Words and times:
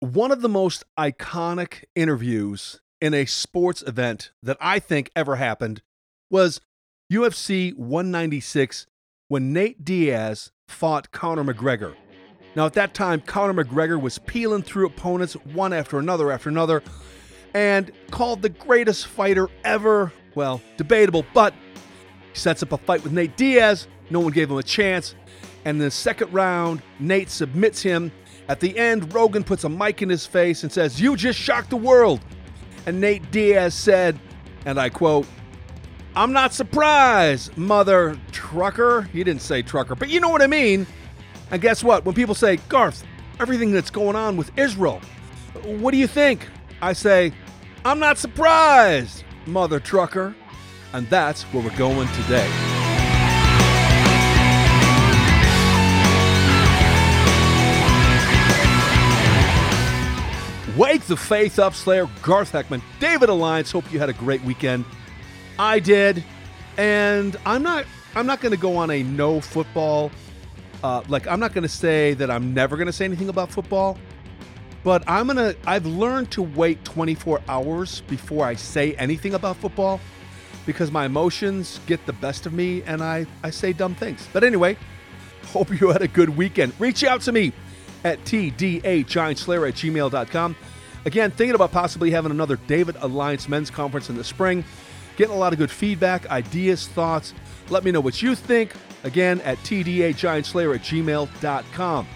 one 0.00 0.32
of 0.32 0.40
the 0.40 0.48
most 0.48 0.84
iconic 0.98 1.84
interviews 1.94 2.80
in 3.02 3.12
a 3.12 3.26
sports 3.26 3.82
event 3.86 4.32
that 4.42 4.56
I 4.58 4.78
think 4.78 5.10
ever 5.14 5.36
happened 5.36 5.82
was 6.30 6.60
UFC 7.12 7.76
196 7.76 8.86
when 9.28 9.52
Nate 9.52 9.84
Diaz 9.84 10.52
fought 10.68 11.12
Conor 11.12 11.44
McGregor. 11.44 11.94
Now, 12.56 12.66
at 12.66 12.72
that 12.74 12.94
time, 12.94 13.20
Conor 13.20 13.62
McGregor 13.62 14.00
was 14.00 14.18
peeling 14.18 14.62
through 14.62 14.86
opponents 14.86 15.34
one 15.34 15.72
after 15.72 15.98
another 15.98 16.32
after 16.32 16.48
another 16.48 16.82
and 17.52 17.92
called 18.10 18.40
the 18.40 18.48
greatest 18.48 19.06
fighter 19.06 19.48
ever. 19.64 20.12
Well, 20.34 20.62
debatable, 20.78 21.26
but 21.34 21.52
he 22.32 22.38
sets 22.38 22.62
up 22.62 22.72
a 22.72 22.78
fight 22.78 23.02
with 23.02 23.12
Nate 23.12 23.36
Diaz. 23.36 23.86
No 24.08 24.20
one 24.20 24.32
gave 24.32 24.50
him 24.50 24.56
a 24.56 24.62
chance. 24.62 25.14
And 25.66 25.76
in 25.76 25.84
the 25.84 25.90
second 25.90 26.32
round, 26.32 26.80
Nate 26.98 27.28
submits 27.28 27.82
him. 27.82 28.10
At 28.50 28.58
the 28.58 28.76
end, 28.76 29.14
Rogan 29.14 29.44
puts 29.44 29.62
a 29.62 29.68
mic 29.68 30.02
in 30.02 30.08
his 30.08 30.26
face 30.26 30.64
and 30.64 30.72
says, 30.72 31.00
You 31.00 31.14
just 31.14 31.38
shocked 31.38 31.70
the 31.70 31.76
world. 31.76 32.20
And 32.84 33.00
Nate 33.00 33.30
Diaz 33.30 33.74
said, 33.74 34.18
and 34.64 34.76
I 34.76 34.88
quote, 34.88 35.24
I'm 36.16 36.32
not 36.32 36.52
surprised, 36.52 37.56
mother 37.56 38.18
trucker. 38.32 39.02
He 39.12 39.22
didn't 39.22 39.42
say 39.42 39.62
trucker, 39.62 39.94
but 39.94 40.08
you 40.08 40.18
know 40.18 40.30
what 40.30 40.42
I 40.42 40.48
mean. 40.48 40.84
And 41.52 41.62
guess 41.62 41.84
what? 41.84 42.04
When 42.04 42.12
people 42.12 42.34
say, 42.34 42.56
Garth, 42.68 43.04
everything 43.38 43.70
that's 43.70 43.90
going 43.90 44.16
on 44.16 44.36
with 44.36 44.50
Israel, 44.58 45.00
what 45.62 45.92
do 45.92 45.96
you 45.96 46.08
think? 46.08 46.48
I 46.82 46.92
say, 46.92 47.32
I'm 47.84 48.00
not 48.00 48.18
surprised, 48.18 49.22
mother 49.46 49.78
trucker. 49.78 50.34
And 50.92 51.08
that's 51.08 51.44
where 51.44 51.62
we're 51.62 51.76
going 51.76 52.08
today. 52.08 52.69
The 61.06 61.16
faith 61.16 61.58
up, 61.58 61.74
Slayer, 61.74 62.08
Garth 62.22 62.52
Heckman, 62.52 62.82
David 63.00 63.28
Alliance. 63.28 63.72
Hope 63.72 63.92
you 63.92 63.98
had 63.98 64.08
a 64.08 64.12
great 64.12 64.42
weekend. 64.44 64.84
I 65.58 65.80
did, 65.80 66.22
and 66.76 67.36
I'm 67.44 67.62
not. 67.62 67.84
I'm 68.14 68.26
not 68.26 68.40
going 68.40 68.52
to 68.52 68.60
go 68.60 68.76
on 68.76 68.90
a 68.90 69.02
no 69.02 69.40
football. 69.40 70.10
Uh, 70.84 71.02
like 71.08 71.26
I'm 71.26 71.40
not 71.40 71.52
going 71.52 71.62
to 71.62 71.68
say 71.68 72.14
that 72.14 72.30
I'm 72.30 72.54
never 72.54 72.76
going 72.76 72.86
to 72.86 72.92
say 72.92 73.04
anything 73.04 73.28
about 73.28 73.50
football, 73.50 73.98
but 74.84 75.02
I'm 75.08 75.26
gonna. 75.26 75.54
I've 75.66 75.86
learned 75.86 76.30
to 76.32 76.42
wait 76.42 76.84
24 76.84 77.40
hours 77.48 78.02
before 78.02 78.46
I 78.46 78.54
say 78.54 78.94
anything 78.94 79.34
about 79.34 79.56
football 79.56 80.00
because 80.64 80.90
my 80.90 81.06
emotions 81.06 81.80
get 81.86 82.04
the 82.06 82.12
best 82.12 82.46
of 82.46 82.52
me 82.52 82.82
and 82.82 83.02
I 83.02 83.26
I 83.42 83.50
say 83.50 83.72
dumb 83.72 83.94
things. 83.94 84.28
But 84.32 84.44
anyway, 84.44 84.76
hope 85.46 85.70
you 85.80 85.88
had 85.88 86.02
a 86.02 86.08
good 86.08 86.30
weekend. 86.30 86.72
Reach 86.78 87.04
out 87.04 87.20
to 87.22 87.32
me 87.32 87.52
at 88.04 88.22
tdhgiantslayer 88.24 89.68
at 89.68 89.74
gmail.com. 89.74 90.56
Again, 91.04 91.30
thinking 91.30 91.54
about 91.54 91.72
possibly 91.72 92.10
having 92.10 92.30
another 92.30 92.56
David 92.66 92.96
Alliance 93.00 93.48
men's 93.48 93.70
conference 93.70 94.10
in 94.10 94.16
the 94.16 94.24
spring. 94.24 94.64
Getting 95.16 95.34
a 95.34 95.38
lot 95.38 95.52
of 95.52 95.58
good 95.58 95.70
feedback, 95.70 96.28
ideas, 96.30 96.88
thoughts. 96.88 97.34
Let 97.68 97.84
me 97.84 97.90
know 97.90 98.00
what 98.00 98.22
you 98.22 98.34
think. 98.34 98.74
Again, 99.04 99.40
at 99.42 99.58
tdagiantslayer 99.58 100.74
at 100.74 100.82
gmail.com. 100.82 102.08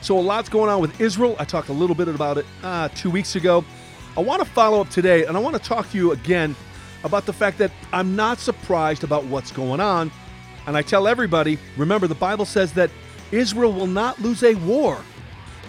So, 0.00 0.18
a 0.18 0.20
lot's 0.20 0.48
going 0.48 0.70
on 0.70 0.80
with 0.80 1.00
Israel. 1.00 1.34
I 1.38 1.44
talked 1.44 1.70
a 1.70 1.72
little 1.72 1.96
bit 1.96 2.08
about 2.08 2.38
it 2.38 2.46
uh, 2.62 2.88
two 2.94 3.10
weeks 3.10 3.36
ago. 3.36 3.64
I 4.16 4.20
want 4.20 4.42
to 4.42 4.48
follow 4.48 4.80
up 4.80 4.90
today, 4.90 5.24
and 5.24 5.36
I 5.36 5.40
want 5.40 5.56
to 5.56 5.62
talk 5.62 5.90
to 5.90 5.96
you 5.96 6.12
again 6.12 6.54
about 7.02 7.26
the 7.26 7.32
fact 7.32 7.58
that 7.58 7.72
I'm 7.92 8.14
not 8.14 8.38
surprised 8.38 9.02
about 9.02 9.24
what's 9.24 9.50
going 9.50 9.80
on. 9.80 10.10
And 10.66 10.76
I 10.76 10.82
tell 10.82 11.08
everybody 11.08 11.58
remember, 11.76 12.06
the 12.06 12.14
Bible 12.14 12.44
says 12.44 12.72
that 12.74 12.90
Israel 13.32 13.72
will 13.72 13.86
not 13.86 14.20
lose 14.20 14.42
a 14.42 14.54
war. 14.54 15.00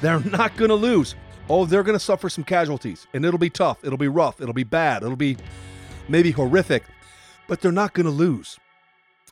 They're 0.02 0.20
not 0.20 0.56
going 0.58 0.70
to 0.70 0.76
lose. 0.76 1.16
Oh, 1.50 1.66
they're 1.66 1.84
going 1.84 1.98
to 1.98 2.04
suffer 2.04 2.30
some 2.30 2.44
casualties, 2.44 3.06
and 3.14 3.24
it'll 3.24 3.38
be 3.40 3.50
tough. 3.50 3.84
It'll 3.84 3.98
be 3.98 4.08
rough. 4.08 4.42
It'll 4.42 4.54
be 4.54 4.64
bad. 4.64 5.04
It'll 5.04 5.16
be 5.16 5.38
maybe 6.08 6.32
horrific, 6.32 6.84
but 7.48 7.62
they're 7.62 7.72
not 7.72 7.94
going 7.94 8.06
to 8.06 8.12
lose. 8.12 8.60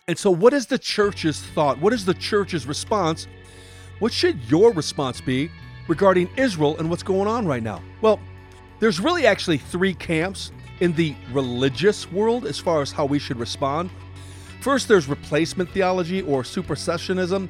And 0.07 0.17
so, 0.17 0.29
what 0.29 0.53
is 0.53 0.67
the 0.67 0.77
church's 0.77 1.41
thought? 1.41 1.79
What 1.79 1.93
is 1.93 2.05
the 2.05 2.13
church's 2.13 2.67
response? 2.67 3.27
What 3.99 4.11
should 4.11 4.39
your 4.49 4.71
response 4.73 5.21
be 5.21 5.49
regarding 5.87 6.29
Israel 6.37 6.77
and 6.77 6.89
what's 6.89 7.03
going 7.03 7.27
on 7.27 7.45
right 7.47 7.63
now? 7.63 7.81
Well, 8.01 8.19
there's 8.79 8.99
really 8.99 9.25
actually 9.25 9.57
three 9.57 9.93
camps 9.93 10.51
in 10.81 10.93
the 10.93 11.15
religious 11.31 12.11
world 12.11 12.45
as 12.45 12.59
far 12.59 12.81
as 12.81 12.91
how 12.91 13.05
we 13.05 13.17
should 13.17 13.37
respond. 13.37 13.89
First, 14.61 14.87
there's 14.87 15.07
replacement 15.07 15.69
theology 15.69 16.21
or 16.21 16.43
supersessionism. 16.43 17.49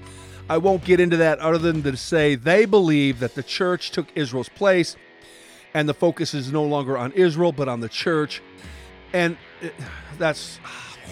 I 0.49 0.57
won't 0.57 0.83
get 0.83 0.99
into 0.99 1.17
that 1.17 1.39
other 1.39 1.57
than 1.57 1.83
to 1.83 1.95
say 1.95 2.35
they 2.35 2.65
believe 2.65 3.19
that 3.19 3.35
the 3.35 3.43
church 3.43 3.91
took 3.91 4.07
Israel's 4.15 4.49
place 4.49 4.95
and 5.73 5.87
the 5.87 5.93
focus 5.93 6.33
is 6.33 6.51
no 6.51 6.63
longer 6.63 6.97
on 6.97 7.11
Israel 7.13 7.51
but 7.51 7.67
on 7.67 7.79
the 7.79 7.89
church. 7.89 8.41
And 9.13 9.37
uh, 9.61 9.69
that's 10.17 10.59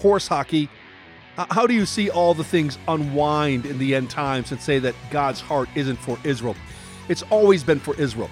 horse 0.00 0.28
hockey. 0.28 0.68
How 1.50 1.66
do 1.66 1.72
you 1.72 1.86
see 1.86 2.10
all 2.10 2.34
the 2.34 2.44
things 2.44 2.76
unwind 2.88 3.64
in 3.64 3.78
the 3.78 3.94
end 3.94 4.10
times 4.10 4.52
and 4.52 4.60
say 4.60 4.78
that 4.80 4.94
God's 5.10 5.40
heart 5.40 5.68
isn't 5.74 5.96
for 5.96 6.18
Israel? 6.24 6.56
It's 7.08 7.22
always 7.30 7.64
been 7.64 7.80
for 7.80 7.94
Israel. 7.94 8.30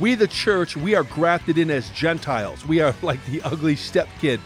We, 0.00 0.16
the 0.16 0.26
church, 0.26 0.76
we 0.76 0.94
are 0.94 1.04
grafted 1.04 1.58
in 1.58 1.70
as 1.70 1.90
Gentiles. 1.90 2.66
We 2.66 2.80
are 2.80 2.94
like 3.02 3.24
the 3.26 3.40
ugly 3.42 3.76
stepkid 3.76 4.40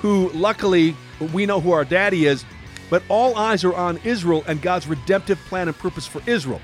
who, 0.00 0.28
luckily, 0.30 0.94
we 1.32 1.46
know 1.46 1.60
who 1.60 1.72
our 1.72 1.84
daddy 1.84 2.26
is, 2.26 2.44
but 2.90 3.02
all 3.08 3.36
eyes 3.36 3.64
are 3.64 3.74
on 3.74 3.98
Israel 4.04 4.44
and 4.46 4.62
God's 4.62 4.86
redemptive 4.86 5.38
plan 5.46 5.68
and 5.68 5.76
purpose 5.76 6.06
for 6.06 6.22
Israel. 6.26 6.60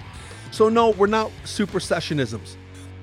So, 0.50 0.68
no, 0.68 0.90
we're 0.90 1.06
not 1.06 1.30
supersessionisms. 1.44 2.56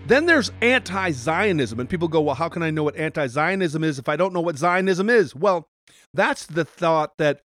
Then 0.07 0.25
there's 0.25 0.51
anti 0.61 1.11
Zionism, 1.11 1.79
and 1.79 1.89
people 1.89 2.07
go, 2.07 2.21
Well, 2.21 2.35
how 2.35 2.49
can 2.49 2.63
I 2.63 2.71
know 2.71 2.83
what 2.83 2.95
anti 2.95 3.27
Zionism 3.27 3.83
is 3.83 3.99
if 3.99 4.09
I 4.09 4.15
don't 4.15 4.33
know 4.33 4.41
what 4.41 4.57
Zionism 4.57 5.09
is? 5.09 5.35
Well, 5.35 5.67
that's 6.13 6.45
the 6.45 6.65
thought 6.65 7.17
that, 7.17 7.41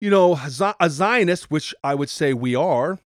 you 0.00 0.10
know, 0.10 0.38
a 0.80 0.90
Zionist, 0.90 1.50
which 1.50 1.74
I 1.82 1.94
would 1.94 2.10
say 2.10 2.34
we 2.34 2.54
are, 2.54 2.98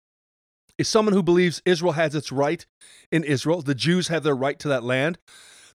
is 0.79 0.89
someone 0.89 1.15
who 1.15 1.23
believes 1.23 1.63
Israel 1.65 1.93
has 1.93 2.15
its 2.15 2.33
right 2.33 2.65
in 3.13 3.25
Israel. 3.25 3.63
The 3.63 3.75
Jews 3.75 4.09
have 4.09 4.23
their 4.23 4.37
right 4.37 4.59
to 4.61 4.69
that 4.69 4.85
land. 4.85 5.19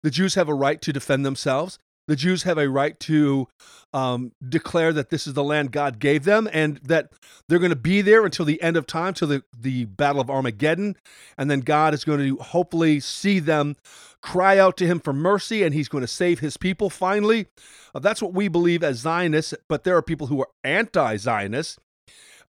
The 0.02 0.12
Jews 0.12 0.36
have 0.36 0.50
a 0.50 0.54
right 0.54 0.82
to 0.82 0.94
defend 0.94 1.26
themselves. 1.26 1.80
The 2.08 2.16
Jews 2.16 2.44
have 2.44 2.58
a 2.58 2.70
right 2.70 3.00
to 3.02 3.48
um, 3.94 4.34
declare 4.48 4.92
that 4.94 5.10
this 5.10 5.26
is 5.28 5.34
the 5.34 5.44
land 5.44 5.72
God 5.72 6.00
gave 6.00 6.26
them 6.26 6.50
and 6.52 6.78
that 6.84 7.14
they're 7.48 7.60
going 7.60 7.70
to 7.70 7.76
be 7.76 8.02
there 8.02 8.26
until 8.26 8.46
the 8.46 8.62
end 8.62 8.76
of 8.76 8.86
time, 8.86 9.14
till 9.14 9.28
the, 9.28 9.44
the 9.58 9.86
Battle 9.86 10.22
of 10.22 10.30
Armageddon. 10.30 10.98
And 11.38 11.50
then 11.50 11.62
God 11.62 11.94
is 11.94 12.04
going 12.04 12.20
to 12.20 12.42
hopefully 12.44 13.00
see 13.00 13.40
them 13.40 13.76
cry 14.22 14.58
out 14.58 14.78
to 14.78 14.88
him 14.88 15.00
for 15.00 15.14
mercy 15.14 15.64
and 15.64 15.74
he's 15.74 15.90
going 15.90 16.04
to 16.04 16.08
save 16.08 16.40
his 16.40 16.58
people 16.58 16.90
finally. 16.90 17.48
Uh, 17.96 18.00
that's 18.00 18.22
what 18.22 18.34
we 18.34 18.48
believe 18.48 18.84
as 18.84 18.98
Zionists, 18.98 19.54
but 19.70 19.84
there 19.84 19.96
are 19.96 20.02
people 20.02 20.28
who 20.28 20.42
are 20.42 20.50
anti 20.64 21.18
Zionists. 21.18 21.78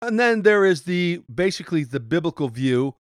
And 0.01 0.19
then 0.19 0.41
there 0.41 0.65
is 0.65 0.83
the 0.83 1.21
basically 1.33 1.83
the 1.83 1.99
biblical 1.99 2.49
view 2.49 2.95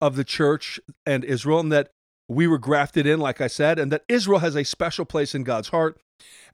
of 0.00 0.16
the 0.16 0.24
church 0.24 0.80
and 1.04 1.24
Israel, 1.24 1.60
and 1.60 1.72
that 1.72 1.90
we 2.28 2.46
were 2.46 2.58
grafted 2.58 3.06
in, 3.06 3.20
like 3.20 3.40
I 3.40 3.46
said, 3.46 3.78
and 3.78 3.90
that 3.90 4.04
Israel 4.08 4.40
has 4.40 4.54
a 4.54 4.64
special 4.64 5.04
place 5.04 5.34
in 5.34 5.44
God's 5.44 5.68
heart. 5.68 5.98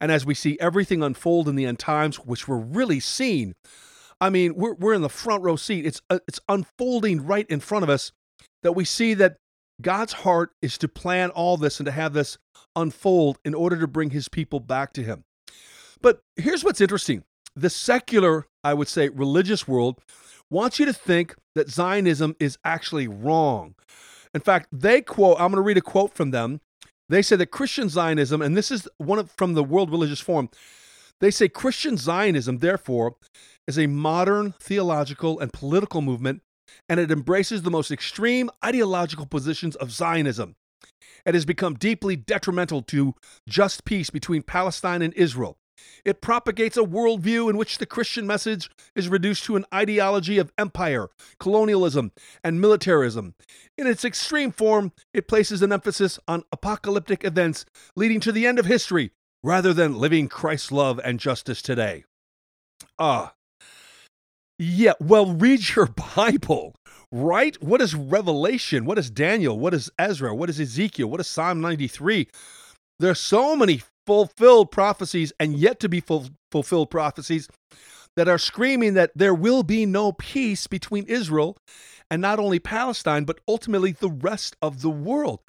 And 0.01 0.13
as 0.13 0.25
we 0.25 0.35
see 0.35 0.59
everything 0.61 1.03
unfold 1.03 1.49
in 1.49 1.57
the 1.57 1.67
end 1.67 1.79
times, 1.79 2.17
which 2.17 2.47
we're 2.47 2.59
really 2.59 3.01
seeing, 3.01 3.55
I 4.21 4.31
mean, 4.31 4.55
we're, 4.55 4.75
we're 4.75 4.95
in 4.95 5.03
the 5.03 5.09
front 5.09 5.43
row 5.43 5.57
seat. 5.57 5.85
It's, 5.85 6.01
uh, 6.11 6.21
it's 6.29 6.41
unfolding 6.49 7.27
right 7.27 7.47
in 7.49 7.61
front 7.61 7.83
of 7.83 7.91
us 7.91 8.13
that 8.63 8.73
we 8.73 8.85
see 8.85 9.15
that 9.15 9.37
God's 9.81 10.13
heart 10.13 10.51
is 10.63 10.79
to 10.79 10.89
plan 10.89 11.31
all 11.31 11.57
this 11.57 11.81
and 11.81 11.87
to 11.87 11.93
have 11.93 12.13
this 12.13 12.39
unfold 12.77 13.39
in 13.45 13.55
order 13.55 13.79
to 13.81 13.87
bring 13.89 14.11
his 14.11 14.29
people 14.29 14.61
back 14.61 14.93
to 14.95 15.03
him. 15.03 15.25
But 16.01 16.21
here's 16.37 16.63
what's 16.63 16.81
interesting 16.81 17.25
the 17.57 17.71
secular, 17.71 18.47
I 18.63 18.75
would 18.75 18.89
say, 18.89 19.09
religious 19.09 19.67
world 19.67 20.01
wants 20.51 20.79
you 20.79 20.87
to 20.87 20.93
think 20.93 21.35
that 21.55 21.71
Zionism 21.71 22.37
is 22.39 22.59
actually 22.65 23.09
wrong. 23.09 23.75
In 24.35 24.41
fact, 24.41 24.69
they 24.73 25.01
quote, 25.01 25.37
I'm 25.39 25.53
going 25.53 25.57
to 25.57 25.61
read 25.63 25.79
a 25.79 25.83
quote 25.83 26.13
from 26.13 26.33
them. 26.33 26.61
They 27.09 27.23
say 27.23 27.37
that 27.37 27.47
Christian 27.47 27.89
Zionism, 27.89 28.43
and 28.43 28.57
this 28.57 28.71
is 28.71 28.89
one 28.99 29.19
of, 29.19 29.31
from 29.31 29.55
the 29.55 29.63
World 29.63 29.91
Religious 29.91 30.21
Forum, 30.21 30.51
they 31.21 31.31
say 31.31 31.49
Christian 31.49 31.97
Zionism, 31.97 32.59
therefore, 32.59 33.17
is 33.69 33.79
a 33.79 33.87
modern 33.87 34.53
theological 34.61 35.39
and 35.39 35.53
political 35.53 36.01
movement, 36.01 36.43
and 36.89 36.99
it 36.99 37.11
embraces 37.11 37.63
the 37.63 37.71
most 37.71 37.91
extreme 37.91 38.51
ideological 38.65 39.27
positions 39.27 39.77
of 39.77 39.93
Zionism. 39.93 40.57
It 41.25 41.35
has 41.35 41.45
become 41.45 41.75
deeply 41.75 42.17
detrimental 42.17 42.83
to 42.83 43.15
just 43.49 43.85
peace 43.85 44.11
between 44.11 44.43
Palestine 44.43 45.03
and 45.03 45.15
Israel. 45.15 45.57
It 46.05 46.21
propagates 46.21 46.77
a 46.77 46.83
worldview 46.83 47.49
in 47.51 47.57
which 47.57 47.79
the 47.79 47.87
Christian 47.87 48.27
message 48.27 48.71
is 48.95 49.09
reduced 49.09 49.45
to 49.45 49.57
an 49.57 49.65
ideology 49.73 50.39
of 50.39 50.53
empire, 50.59 51.09
colonialism, 51.39 52.13
and 52.43 52.61
militarism. 52.61 53.35
In 53.77 53.87
its 53.87 54.05
extreme 54.05 54.53
form, 54.53 54.93
it 55.13 55.29
places 55.29 55.63
an 55.63 55.73
emphasis 55.73 56.19
on 56.29 56.45
apocalyptic 56.53 57.25
events 57.25 57.65
leading 57.97 58.21
to 58.21 58.33
the 58.33 58.47
end 58.47 58.59
of 58.59 58.67
history 58.67 59.11
rather 59.43 59.73
than 59.75 59.99
living 59.99 60.29
Christ's 60.29 60.73
love 60.73 61.01
and 61.05 61.21
justice 61.21 61.61
today. 61.63 62.05
Ah. 62.99 63.35
Yeah, 64.59 64.93
well, 65.01 65.33
read 65.35 65.69
your 65.77 65.87
Bible. 66.17 66.75
right? 67.11 67.61
What 67.63 67.81
is 67.81 67.95
Revelation? 67.95 68.85
What 68.85 68.99
is 68.99 69.11
Daniel? 69.11 69.59
What 69.59 69.75
is 69.75 69.91
Ezra? 69.99 70.35
What 70.35 70.51
is 70.51 70.61
Ezekiel? 70.61 71.09
What 71.11 71.21
is 71.21 71.27
Psalm 71.27 71.61
93? 71.61 72.29
There 73.01 73.11
are 73.11 73.15
so 73.15 73.57
many 73.57 73.83
fulfilled 74.07 74.71
prophecies 74.71 75.33
and 75.39 75.57
yet 75.57 75.81
to 75.81 75.89
be 75.89 76.01
ful- 76.01 76.31
fulfilled 76.51 76.91
prophecies 76.91 77.49
that 78.17 78.29
are 78.29 78.39
screaming 78.39 78.95
that 78.95 79.11
there 79.15 79.35
will 79.35 79.63
be 79.63 79.87
no 79.87 80.13
peace 80.13 80.67
between 80.67 81.05
Israel 81.07 81.57
and 82.11 82.23
not 82.23 82.39
only 82.39 82.59
Palestine, 82.59 83.25
but 83.25 83.41
ultimately 83.49 83.93
the 83.93 84.11
rest 84.11 84.57
of 84.63 84.83
the 84.83 84.91
world. 84.91 85.41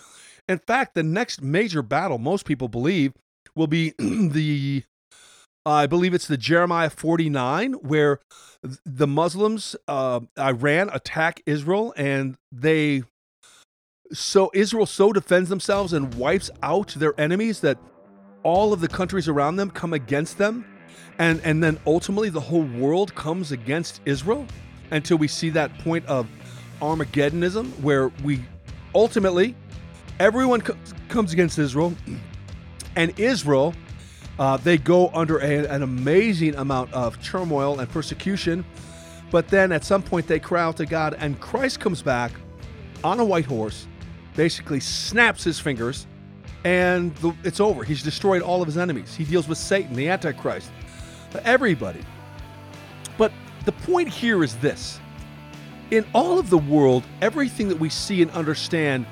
In 0.47 0.59
fact, 0.59 0.95
the 0.95 1.03
next 1.03 1.41
major 1.41 1.81
battle, 1.81 2.17
most 2.17 2.45
people 2.45 2.67
believe, 2.67 3.13
will 3.55 3.67
be 3.67 3.93
the 3.99 4.83
I 5.67 5.87
believe 5.87 6.13
it's 6.13 6.27
the 6.27 6.37
Jeremiah 6.37 6.91
49, 6.91 7.73
where 7.73 8.19
the 8.85 9.07
Muslims, 9.07 9.75
uh, 9.87 10.19
Iran, 10.37 10.91
attack 10.93 11.41
Israel, 11.47 11.91
and 11.97 12.35
they 12.51 13.03
so 14.13 14.51
Israel 14.53 14.85
so 14.85 15.11
defends 15.11 15.49
themselves 15.49 15.91
and 15.91 16.13
wipes 16.13 16.51
out 16.61 16.89
their 16.89 17.19
enemies 17.19 17.61
that 17.61 17.79
all 18.45 18.71
of 18.71 18.79
the 18.79 18.87
countries 18.87 19.27
around 19.27 19.55
them 19.55 19.71
come 19.71 19.91
against 19.91 20.37
them, 20.37 20.63
and 21.17 21.41
and 21.43 21.61
then 21.61 21.77
ultimately 21.85 22.29
the 22.29 22.39
whole 22.39 22.63
world 22.63 23.13
comes 23.15 23.51
against 23.51 23.99
Israel 24.05 24.45
until 24.91 25.17
we 25.17 25.27
see 25.27 25.49
that 25.49 25.75
point 25.79 26.05
of 26.05 26.27
Armageddonism, 26.81 27.67
where 27.81 28.09
we 28.23 28.39
ultimately 28.93 29.55
everyone 30.19 30.61
co- 30.61 30.77
comes 31.09 31.33
against 31.33 31.57
Israel, 31.57 31.93
and 32.95 33.19
Israel 33.19 33.73
uh, 34.37 34.57
they 34.57 34.77
go 34.77 35.09
under 35.09 35.39
a, 35.39 35.65
an 35.67 35.81
amazing 35.81 36.55
amount 36.55 36.93
of 36.93 37.21
turmoil 37.23 37.79
and 37.79 37.89
persecution, 37.89 38.65
but 39.31 39.47
then 39.47 39.71
at 39.71 39.83
some 39.83 40.03
point 40.03 40.27
they 40.27 40.39
cry 40.39 40.61
out 40.61 40.77
to 40.77 40.85
God, 40.85 41.15
and 41.19 41.39
Christ 41.39 41.79
comes 41.79 42.01
back 42.01 42.31
on 43.03 43.19
a 43.19 43.25
white 43.25 43.45
horse, 43.45 43.87
basically 44.35 44.81
snaps 44.81 45.43
his 45.43 45.59
fingers, 45.59 46.05
and 46.65 47.15
the, 47.17 47.31
it's 47.43 47.59
over. 47.59 47.83
He's 47.83 48.01
destroyed 48.01 48.41
all 48.41 48.61
of 48.61 48.65
his 48.65 48.77
enemies. 48.77 49.15
He 49.15 49.23
deals 49.23 49.47
with 49.47 49.59
Satan, 49.59 49.95
the 49.95 50.09
Antichrist, 50.09 50.71
everybody. 51.43 52.01
But 53.17 53.31
the 53.65 53.71
point 53.71 54.09
here 54.09 54.43
is 54.43 54.55
this 54.57 54.99
in 55.91 56.05
all 56.13 56.39
of 56.39 56.49
the 56.49 56.57
world, 56.57 57.03
everything 57.21 57.69
that 57.69 57.79
we 57.79 57.89
see 57.89 58.23
and 58.23 58.31
understand, 58.31 59.05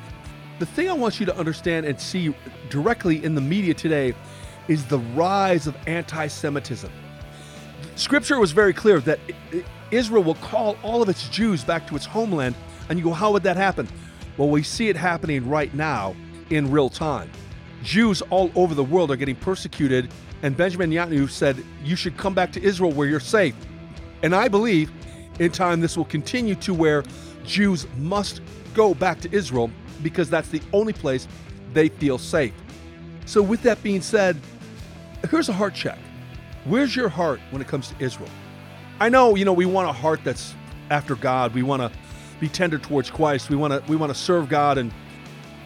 the 0.57 0.65
thing 0.65 0.89
I 0.89 0.93
want 0.93 1.19
you 1.19 1.27
to 1.27 1.37
understand 1.37 1.85
and 1.85 1.99
see 1.99 2.33
directly 2.69 3.23
in 3.23 3.35
the 3.35 3.41
media 3.41 3.75
today 3.75 4.15
is 4.67 4.85
the 4.85 4.99
rise 4.99 5.67
of 5.67 5.77
anti 5.85 6.27
Semitism. 6.27 6.91
Scripture 7.95 8.39
was 8.39 8.51
very 8.51 8.73
clear 8.73 8.99
that 9.01 9.19
Israel 9.91 10.23
will 10.23 10.35
call 10.35 10.75
all 10.81 11.03
of 11.03 11.09
its 11.09 11.29
Jews 11.29 11.63
back 11.63 11.85
to 11.87 11.95
its 11.95 12.05
homeland. 12.05 12.55
And 12.89 12.97
you 12.97 13.05
go, 13.05 13.11
how 13.11 13.31
would 13.31 13.43
that 13.43 13.57
happen? 13.57 13.87
Well, 14.37 14.49
we 14.49 14.63
see 14.63 14.89
it 14.89 14.95
happening 14.95 15.47
right 15.47 15.71
now 15.75 16.15
in 16.49 16.71
real 16.71 16.89
time. 16.89 17.29
Jews 17.83 18.21
all 18.29 18.51
over 18.55 18.73
the 18.73 18.83
world 18.83 19.11
are 19.11 19.15
getting 19.15 19.35
persecuted, 19.35 20.09
and 20.41 20.55
Benjamin 20.55 20.89
Netanyahu 20.89 21.29
said, 21.29 21.63
You 21.83 21.95
should 21.95 22.17
come 22.17 22.33
back 22.33 22.51
to 22.53 22.63
Israel 22.63 22.91
where 22.91 23.07
you're 23.07 23.19
safe. 23.19 23.55
And 24.23 24.33
I 24.33 24.47
believe 24.47 24.91
in 25.39 25.51
time 25.51 25.81
this 25.81 25.97
will 25.97 26.05
continue 26.05 26.55
to 26.55 26.73
where 26.73 27.03
Jews 27.45 27.85
must 27.97 28.41
go 28.73 28.93
back 28.93 29.19
to 29.21 29.33
Israel 29.33 29.69
because 30.01 30.29
that's 30.29 30.49
the 30.49 30.61
only 30.71 30.93
place 30.93 31.27
they 31.73 31.89
feel 31.89 32.17
safe. 32.17 32.53
So, 33.25 33.41
with 33.41 33.61
that 33.63 33.81
being 33.83 34.01
said, 34.01 34.39
here's 35.29 35.49
a 35.49 35.53
heart 35.53 35.75
check. 35.75 35.99
Where's 36.65 36.95
your 36.95 37.09
heart 37.09 37.39
when 37.51 37.61
it 37.61 37.67
comes 37.67 37.89
to 37.89 37.95
Israel? 37.99 38.29
I 38.99 39.09
know, 39.09 39.35
you 39.35 39.43
know, 39.43 39.53
we 39.53 39.65
want 39.65 39.89
a 39.89 39.93
heart 39.93 40.21
that's 40.23 40.53
after 40.89 41.15
God. 41.15 41.53
We 41.53 41.63
want 41.63 41.81
to 41.81 41.91
be 42.39 42.47
tender 42.47 42.77
towards 42.77 43.09
Christ. 43.09 43.49
We 43.49 43.55
want 43.55 43.73
to 43.73 43.91
we 43.91 43.95
want 43.95 44.13
to 44.13 44.17
serve 44.17 44.49
God 44.49 44.77
and 44.77 44.91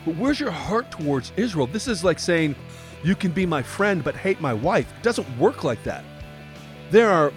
but 0.08 0.16
where's 0.16 0.40
your 0.40 0.52
heart 0.52 0.90
towards 0.90 1.34
Israel? 1.36 1.68
This 1.68 1.86
is 1.86 2.02
like 2.02 2.18
saying 2.18 2.56
you 3.04 3.14
can 3.14 3.32
be 3.32 3.46
my 3.46 3.62
friend 3.62 4.02
but 4.02 4.16
hate 4.16 4.40
my 4.40 4.54
wife. 4.54 4.90
It 4.98 5.04
doesn't 5.04 5.28
work 5.38 5.66
like 5.66 5.84
that. 5.84 6.06
There 6.92 7.10
are 7.10 7.34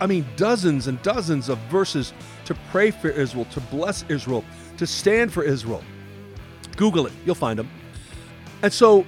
I 0.00 0.06
mean 0.06 0.24
dozens 0.36 0.86
and 0.86 1.02
dozens 1.02 1.48
of 1.48 1.58
verses 1.68 2.12
to 2.44 2.54
pray 2.70 2.92
for 2.92 3.10
Israel, 3.10 3.44
to 3.46 3.60
bless 3.60 4.04
Israel, 4.08 4.44
to 4.76 4.86
stand 4.86 5.32
for 5.32 5.42
Israel. 5.42 5.82
Google 6.76 7.08
it, 7.08 7.12
you'll 7.26 7.34
find 7.34 7.58
them. 7.58 7.68
And 8.62 8.72
so 8.72 9.04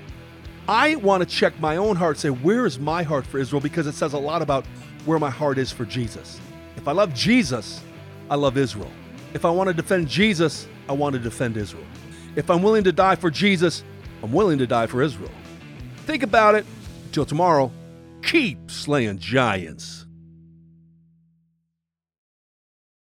I 0.69 0.97
want 0.97 1.23
to 1.23 1.29
check 1.29 1.59
my 1.61 1.77
own 1.77 1.95
heart, 1.95 2.19
say, 2.19 2.31
where 2.31 2.67
is 2.67 2.81
my 2.81 3.05
heart 3.05 3.25
for 3.25 3.39
Israel? 3.39 3.61
Because 3.61 3.87
it 3.87 3.95
says 3.95 4.15
a 4.15 4.19
lot 4.19 4.43
about 4.43 4.67
where 5.05 5.21
my 5.21 5.31
heart 5.31 5.57
is 5.59 5.71
for 5.71 5.85
Jesus. 5.85 6.41
If 6.77 6.89
I 6.89 6.93
love 6.93 7.15
Jesus, 7.15 7.81
I 8.29 8.35
love 8.35 8.59
Israel. 8.59 8.91
If 9.35 9.45
I 9.45 9.51
want 9.51 9.69
to 9.69 9.75
defend 9.75 10.09
Jesus, 10.09 10.67
I 10.89 10.95
want 10.95 11.13
to 11.13 11.21
defend 11.21 11.57
Israel. 11.57 11.87
If 12.37 12.51
I'm 12.51 12.63
willing 12.63 12.85
to 12.85 12.93
die 12.93 13.17
for 13.17 13.31
Jesus, 13.31 13.85
I'm 14.23 14.33
willing 14.33 14.59
to 14.59 14.67
die 14.67 14.87
for 14.87 15.03
Israel. 15.03 15.31
Think 16.07 16.23
about 16.23 16.55
it. 16.55 16.67
Until 17.07 17.25
tomorrow, 17.25 17.71
keep 18.23 18.71
slaying 18.71 19.19
giants. 19.19 20.07